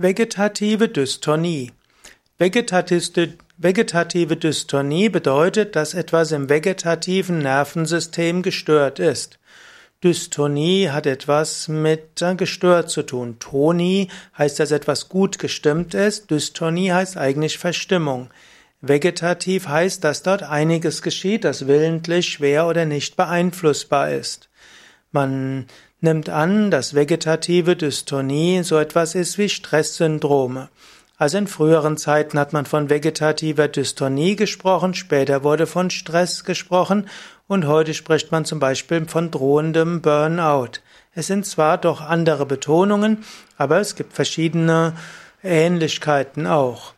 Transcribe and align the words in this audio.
Vegetative 0.00 0.86
Dystonie. 0.86 1.72
Vegetative 2.38 4.36
Dystonie 4.36 5.08
bedeutet, 5.08 5.74
dass 5.74 5.92
etwas 5.92 6.30
im 6.30 6.48
vegetativen 6.48 7.40
Nervensystem 7.40 8.42
gestört 8.42 9.00
ist. 9.00 9.40
Dystonie 10.04 10.90
hat 10.90 11.06
etwas 11.06 11.66
mit 11.66 12.22
gestört 12.36 12.90
zu 12.90 13.02
tun. 13.02 13.40
Tonie 13.40 14.06
heißt, 14.38 14.60
dass 14.60 14.70
etwas 14.70 15.08
gut 15.08 15.40
gestimmt 15.40 15.94
ist. 15.94 16.30
Dystonie 16.30 16.92
heißt 16.92 17.16
eigentlich 17.16 17.58
Verstimmung. 17.58 18.30
Vegetativ 18.80 19.66
heißt, 19.66 20.04
dass 20.04 20.22
dort 20.22 20.44
einiges 20.44 21.02
geschieht, 21.02 21.42
das 21.42 21.66
willentlich, 21.66 22.28
schwer 22.28 22.68
oder 22.68 22.84
nicht 22.84 23.16
beeinflussbar 23.16 24.12
ist. 24.12 24.48
Man 25.10 25.66
nimmt 26.00 26.28
an, 26.28 26.70
dass 26.70 26.94
vegetative 26.94 27.76
Dystonie 27.76 28.62
so 28.62 28.78
etwas 28.78 29.14
ist 29.14 29.38
wie 29.38 29.48
Stresssyndrome. 29.48 30.68
Also 31.16 31.38
in 31.38 31.48
früheren 31.48 31.96
Zeiten 31.96 32.38
hat 32.38 32.52
man 32.52 32.64
von 32.64 32.90
vegetativer 32.90 33.66
Dystonie 33.66 34.36
gesprochen, 34.36 34.94
später 34.94 35.42
wurde 35.42 35.66
von 35.66 35.90
Stress 35.90 36.44
gesprochen 36.44 37.08
und 37.48 37.66
heute 37.66 37.92
spricht 37.94 38.30
man 38.30 38.44
zum 38.44 38.60
Beispiel 38.60 39.08
von 39.08 39.32
drohendem 39.32 40.00
Burnout. 40.00 40.80
Es 41.14 41.26
sind 41.26 41.44
zwar 41.44 41.78
doch 41.78 42.00
andere 42.00 42.46
Betonungen, 42.46 43.24
aber 43.56 43.80
es 43.80 43.96
gibt 43.96 44.12
verschiedene 44.12 44.94
Ähnlichkeiten 45.42 46.46
auch. 46.46 46.94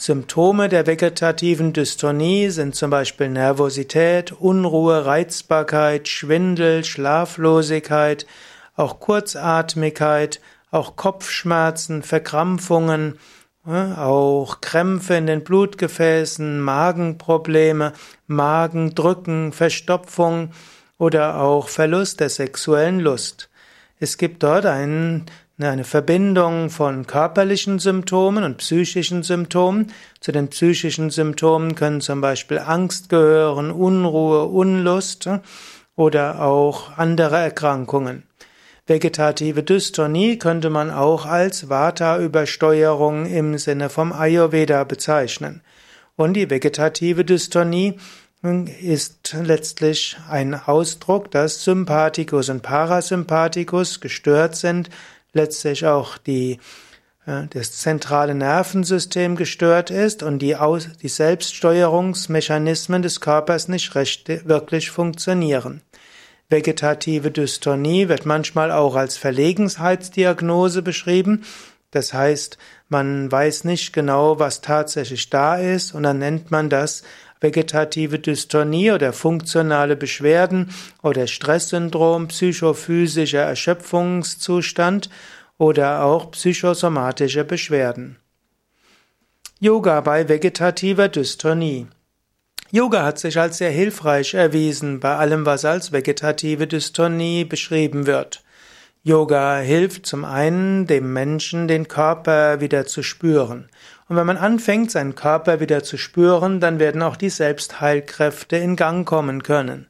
Symptome 0.00 0.70
der 0.70 0.86
vegetativen 0.86 1.74
Dystonie 1.74 2.48
sind 2.48 2.74
zum 2.74 2.88
Beispiel 2.88 3.28
Nervosität, 3.28 4.32
Unruhe, 4.32 5.04
Reizbarkeit, 5.04 6.08
Schwindel, 6.08 6.84
Schlaflosigkeit, 6.84 8.24
auch 8.76 8.98
Kurzatmigkeit, 8.98 10.40
auch 10.70 10.96
Kopfschmerzen, 10.96 12.02
Verkrampfungen, 12.02 13.18
auch 13.66 14.62
Krämpfe 14.62 15.16
in 15.16 15.26
den 15.26 15.44
Blutgefäßen, 15.44 16.60
Magenprobleme, 16.60 17.92
Magendrücken, 18.26 19.52
Verstopfung 19.52 20.52
oder 20.96 21.42
auch 21.42 21.68
Verlust 21.68 22.20
der 22.20 22.30
sexuellen 22.30 23.00
Lust. 23.00 23.50
Es 23.98 24.16
gibt 24.16 24.44
dort 24.44 24.64
einen 24.64 25.26
eine 25.68 25.84
Verbindung 25.84 26.70
von 26.70 27.06
körperlichen 27.06 27.78
Symptomen 27.78 28.44
und 28.44 28.58
psychischen 28.58 29.22
Symptomen. 29.22 29.92
Zu 30.20 30.32
den 30.32 30.48
psychischen 30.48 31.10
Symptomen 31.10 31.74
können 31.74 32.00
zum 32.00 32.20
Beispiel 32.20 32.58
Angst 32.58 33.08
gehören, 33.08 33.70
Unruhe, 33.70 34.44
Unlust 34.44 35.28
oder 35.96 36.42
auch 36.42 36.96
andere 36.96 37.36
Erkrankungen. 37.36 38.22
Vegetative 38.86 39.62
Dystonie 39.62 40.38
könnte 40.38 40.70
man 40.70 40.90
auch 40.90 41.26
als 41.26 41.68
Vata-Übersteuerung 41.68 43.26
im 43.26 43.58
Sinne 43.58 43.88
vom 43.88 44.12
Ayurveda 44.12 44.84
bezeichnen. 44.84 45.62
Und 46.16 46.34
die 46.34 46.50
vegetative 46.50 47.24
Dystonie 47.24 47.98
ist 48.80 49.36
letztlich 49.40 50.16
ein 50.28 50.54
Ausdruck, 50.54 51.30
dass 51.30 51.62
Sympathikus 51.62 52.48
und 52.48 52.62
Parasympathikus 52.62 54.00
gestört 54.00 54.56
sind, 54.56 54.90
letztlich 55.32 55.86
auch 55.86 56.18
die, 56.18 56.58
äh, 57.26 57.42
das 57.50 57.78
zentrale 57.78 58.34
Nervensystem 58.34 59.36
gestört 59.36 59.90
ist 59.90 60.22
und 60.22 60.40
die, 60.40 60.56
Aus, 60.56 60.88
die 61.02 61.08
Selbststeuerungsmechanismen 61.08 63.02
des 63.02 63.20
Körpers 63.20 63.68
nicht 63.68 63.94
recht, 63.94 64.28
wirklich 64.46 64.90
funktionieren. 64.90 65.82
Vegetative 66.48 67.30
Dystonie 67.30 68.08
wird 68.08 68.26
manchmal 68.26 68.72
auch 68.72 68.96
als 68.96 69.16
Verlegenheitsdiagnose 69.16 70.82
beschrieben. 70.82 71.44
Das 71.92 72.12
heißt, 72.12 72.58
man 72.88 73.30
weiß 73.30 73.64
nicht 73.64 73.92
genau, 73.92 74.38
was 74.40 74.60
tatsächlich 74.60 75.30
da 75.30 75.56
ist, 75.56 75.94
und 75.94 76.02
dann 76.02 76.18
nennt 76.18 76.50
man 76.50 76.68
das 76.68 77.02
vegetative 77.40 78.18
Dystonie 78.18 78.92
oder 78.92 79.12
funktionale 79.12 79.96
Beschwerden 79.96 80.70
oder 81.02 81.26
Stresssyndrom, 81.26 82.28
psychophysischer 82.28 83.42
Erschöpfungszustand 83.42 85.10
oder 85.58 86.04
auch 86.04 86.30
psychosomatische 86.30 87.44
Beschwerden. 87.44 88.16
Yoga 89.58 90.00
bei 90.00 90.28
vegetativer 90.28 91.08
Dystonie. 91.08 91.86
Yoga 92.72 93.02
hat 93.02 93.18
sich 93.18 93.38
als 93.38 93.58
sehr 93.58 93.70
hilfreich 93.70 94.34
erwiesen 94.34 95.00
bei 95.00 95.16
allem, 95.16 95.44
was 95.44 95.64
als 95.64 95.92
vegetative 95.92 96.66
Dystonie 96.66 97.44
beschrieben 97.44 98.06
wird. 98.06 98.42
Yoga 99.02 99.58
hilft 99.58 100.06
zum 100.06 100.24
einen 100.24 100.86
dem 100.86 101.12
Menschen, 101.12 101.68
den 101.68 101.88
Körper 101.88 102.60
wieder 102.60 102.86
zu 102.86 103.02
spüren. 103.02 103.68
Und 104.10 104.16
wenn 104.16 104.26
man 104.26 104.38
anfängt, 104.38 104.90
seinen 104.90 105.14
Körper 105.14 105.60
wieder 105.60 105.84
zu 105.84 105.96
spüren, 105.96 106.58
dann 106.58 106.80
werden 106.80 107.00
auch 107.00 107.14
die 107.14 107.30
Selbstheilkräfte 107.30 108.56
in 108.56 108.74
Gang 108.74 109.06
kommen 109.06 109.44
können. 109.44 109.86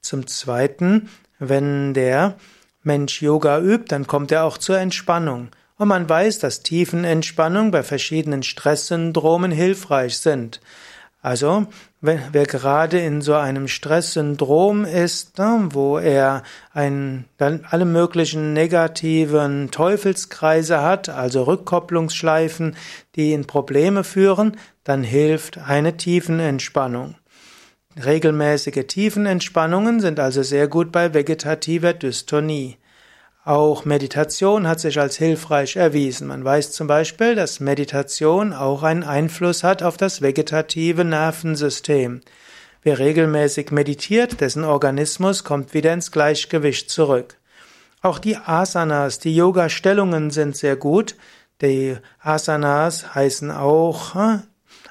Zum 0.00 0.26
zweiten, 0.26 1.08
wenn 1.38 1.94
der 1.94 2.34
Mensch 2.82 3.22
Yoga 3.22 3.60
übt, 3.60 3.84
dann 3.90 4.08
kommt 4.08 4.32
er 4.32 4.42
auch 4.42 4.58
zur 4.58 4.78
Entspannung. 4.78 5.50
Und 5.78 5.86
man 5.86 6.08
weiß, 6.08 6.40
dass 6.40 6.64
Tiefenentspannung 6.64 7.70
bei 7.70 7.84
verschiedenen 7.84 8.42
Stresssyndromen 8.42 9.52
hilfreich 9.52 10.18
sind. 10.18 10.60
Also, 11.24 11.68
wer 12.00 12.46
gerade 12.46 12.98
in 12.98 13.22
so 13.22 13.34
einem 13.34 13.68
Stresssyndrom 13.68 14.84
ist, 14.84 15.38
ne, 15.38 15.68
wo 15.70 15.98
er 15.98 16.42
ein, 16.72 17.26
dann 17.36 17.64
alle 17.70 17.84
möglichen 17.84 18.52
negativen 18.52 19.70
Teufelskreise 19.70 20.82
hat, 20.82 21.08
also 21.08 21.44
Rückkopplungsschleifen, 21.44 22.74
die 23.14 23.32
in 23.32 23.46
Probleme 23.46 24.02
führen, 24.02 24.56
dann 24.82 25.04
hilft 25.04 25.58
eine 25.58 25.96
Tiefenentspannung. 25.96 27.14
Regelmäßige 28.04 28.84
Tiefenentspannungen 28.88 30.00
sind 30.00 30.18
also 30.18 30.42
sehr 30.42 30.66
gut 30.66 30.90
bei 30.90 31.14
vegetativer 31.14 31.92
Dystonie. 31.92 32.78
Auch 33.44 33.84
Meditation 33.84 34.68
hat 34.68 34.78
sich 34.78 35.00
als 35.00 35.16
hilfreich 35.16 35.74
erwiesen. 35.74 36.28
Man 36.28 36.44
weiß 36.44 36.70
zum 36.70 36.86
Beispiel, 36.86 37.34
dass 37.34 37.58
Meditation 37.58 38.52
auch 38.52 38.84
einen 38.84 39.02
Einfluss 39.02 39.64
hat 39.64 39.82
auf 39.82 39.96
das 39.96 40.22
vegetative 40.22 41.04
Nervensystem. 41.04 42.20
Wer 42.84 43.00
regelmäßig 43.00 43.72
meditiert, 43.72 44.40
dessen 44.40 44.62
Organismus 44.62 45.42
kommt 45.42 45.74
wieder 45.74 45.92
ins 45.92 46.12
Gleichgewicht 46.12 46.88
zurück. 46.88 47.36
Auch 48.00 48.20
die 48.20 48.36
Asanas, 48.36 49.18
die 49.18 49.34
Yoga-Stellungen 49.34 50.30
sind 50.30 50.56
sehr 50.56 50.76
gut. 50.76 51.16
Die 51.62 51.96
Asanas 52.20 53.12
heißen 53.16 53.50
auch 53.50 54.14
hm, 54.14 54.42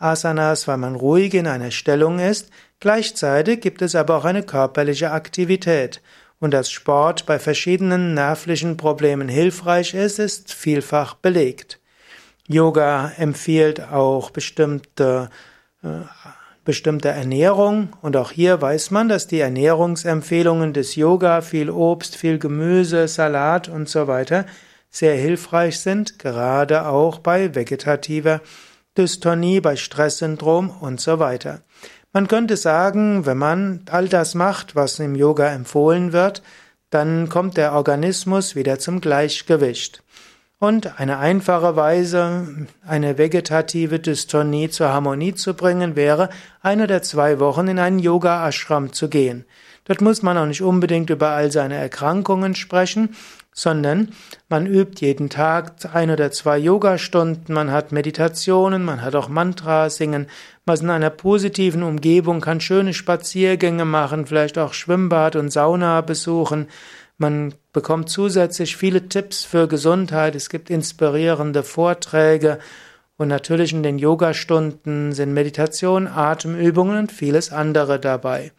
Asanas, 0.00 0.66
weil 0.66 0.78
man 0.78 0.96
ruhig 0.96 1.34
in 1.34 1.46
einer 1.46 1.70
Stellung 1.70 2.18
ist. 2.18 2.50
Gleichzeitig 2.80 3.60
gibt 3.60 3.82
es 3.82 3.94
aber 3.94 4.16
auch 4.16 4.24
eine 4.24 4.42
körperliche 4.42 5.12
Aktivität. 5.12 6.00
Und 6.42 6.50
dass 6.50 6.72
Sport 6.72 7.24
bei 7.24 7.38
verschiedenen 7.38 8.14
nervlichen 8.14 8.76
Problemen 8.76 9.28
hilfreich 9.28 9.94
ist, 9.94 10.18
ist 10.18 10.52
vielfach 10.52 11.14
belegt. 11.14 11.78
Yoga 12.48 13.12
empfiehlt 13.16 13.80
auch 13.92 14.30
bestimmte, 14.30 15.30
äh, 15.84 16.00
bestimmte 16.64 17.10
Ernährung 17.10 17.90
und 18.02 18.16
auch 18.16 18.32
hier 18.32 18.60
weiß 18.60 18.90
man, 18.90 19.08
dass 19.08 19.28
die 19.28 19.38
Ernährungsempfehlungen 19.38 20.72
des 20.72 20.96
Yoga, 20.96 21.42
viel 21.42 21.70
Obst, 21.70 22.16
viel 22.16 22.40
Gemüse, 22.40 23.06
Salat 23.06 23.68
und 23.68 23.88
so 23.88 24.08
weiter 24.08 24.44
sehr 24.90 25.14
hilfreich 25.14 25.78
sind, 25.78 26.18
gerade 26.18 26.86
auch 26.88 27.20
bei 27.20 27.54
vegetativer 27.54 28.40
Dystonie, 28.98 29.60
bei 29.60 29.76
Stresssyndrom 29.76 30.70
und 30.70 31.00
so 31.00 31.20
weiter. 31.20 31.62
Man 32.14 32.28
könnte 32.28 32.58
sagen, 32.58 33.24
wenn 33.24 33.38
man 33.38 33.80
all 33.90 34.06
das 34.06 34.34
macht, 34.34 34.76
was 34.76 34.98
im 34.98 35.14
Yoga 35.14 35.48
empfohlen 35.48 36.12
wird, 36.12 36.42
dann 36.90 37.30
kommt 37.30 37.56
der 37.56 37.72
Organismus 37.72 38.54
wieder 38.54 38.78
zum 38.78 39.00
Gleichgewicht. 39.00 40.02
Und 40.58 41.00
eine 41.00 41.18
einfache 41.18 41.74
Weise, 41.74 42.66
eine 42.86 43.16
vegetative 43.16 43.98
Dystonie 43.98 44.68
zur 44.68 44.90
Harmonie 44.90 45.34
zu 45.34 45.54
bringen, 45.54 45.96
wäre, 45.96 46.28
ein 46.60 46.82
oder 46.82 47.00
zwei 47.00 47.40
Wochen 47.40 47.66
in 47.66 47.78
einen 47.78 47.98
Yoga-Ashram 47.98 48.92
zu 48.92 49.08
gehen. 49.08 49.46
Dort 49.86 50.02
muss 50.02 50.22
man 50.22 50.36
auch 50.36 50.46
nicht 50.46 50.62
unbedingt 50.62 51.08
über 51.08 51.30
all 51.30 51.50
seine 51.50 51.76
Erkrankungen 51.76 52.54
sprechen, 52.54 53.16
sondern 53.54 54.08
man 54.48 54.66
übt 54.66 55.04
jeden 55.04 55.28
Tag 55.28 55.74
ein 55.92 56.10
oder 56.10 56.30
zwei 56.30 56.58
Yogastunden, 56.58 57.54
man 57.54 57.70
hat 57.70 57.92
Meditationen, 57.92 58.84
man 58.84 59.02
hat 59.02 59.14
auch 59.14 59.28
Mantra 59.28 59.90
singen, 59.90 60.26
man 60.64 60.74
ist 60.74 60.82
in 60.82 60.90
einer 60.90 61.10
positiven 61.10 61.82
Umgebung, 61.82 62.40
kann 62.40 62.60
schöne 62.60 62.94
Spaziergänge 62.94 63.84
machen, 63.84 64.26
vielleicht 64.26 64.58
auch 64.58 64.72
Schwimmbad 64.72 65.36
und 65.36 65.52
Sauna 65.52 66.00
besuchen. 66.00 66.68
Man 67.18 67.54
bekommt 67.72 68.08
zusätzlich 68.08 68.76
viele 68.76 69.08
Tipps 69.08 69.44
für 69.44 69.68
Gesundheit, 69.68 70.34
es 70.34 70.48
gibt 70.48 70.70
inspirierende 70.70 71.62
Vorträge 71.62 72.58
und 73.18 73.28
natürlich 73.28 73.72
in 73.72 73.82
den 73.82 73.98
Yogastunden 73.98 75.12
sind 75.12 75.34
Meditation, 75.34 76.08
Atemübungen 76.08 76.98
und 76.98 77.12
vieles 77.12 77.52
andere 77.52 78.00
dabei. 78.00 78.52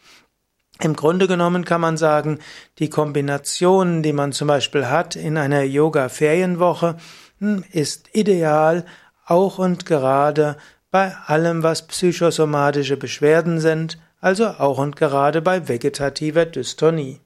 Im 0.82 0.96
Grunde 0.96 1.28
genommen 1.28 1.66
kann 1.66 1.82
man 1.82 1.98
sagen, 1.98 2.40
die 2.80 2.90
Kombinationen, 2.90 4.04
die 4.04 4.14
man 4.14 4.32
zum 4.32 4.48
Beispiel 4.48 4.88
hat 4.88 5.16
in 5.16 5.38
einer 5.38 5.64
Yoga-Ferienwoche, 5.64 6.98
hm, 7.40 7.64
ist 7.72 8.10
ideal, 8.14 8.86
auch 9.26 9.60
und 9.60 9.86
gerade 9.86 10.58
bei 10.92 11.16
allem, 11.26 11.64
was 11.64 11.88
psychosomatische 11.88 12.98
Beschwerden 12.98 13.60
sind, 13.60 13.98
also 14.20 14.48
auch 14.48 14.78
und 14.78 14.96
gerade 14.96 15.42
bei 15.42 15.68
vegetativer 15.68 16.46
Dystonie. 16.46 17.23